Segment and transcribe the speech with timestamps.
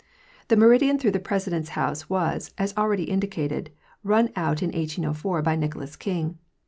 [0.47, 3.69] The meridian through the President's house was, as already indicated,
[4.03, 6.39] run out in 1804 by Nicholas King.